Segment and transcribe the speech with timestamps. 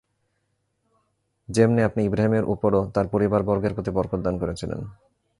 [1.49, 4.79] যেমনি আপনি ইব্রাহীমের উপর ও তাঁর পরিবারবর্গের প্রতি বরকত দান করেছিলেন।